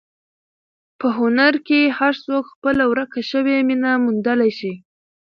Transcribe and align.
په 0.99 1.07
هنر 1.17 1.53
کې 1.67 1.81
هر 1.99 2.13
څوک 2.25 2.43
خپله 2.53 2.83
ورکه 2.91 3.19
شوې 3.31 3.57
مینه 3.67 3.91
موندلی 4.03 4.51
شي. 4.59 4.73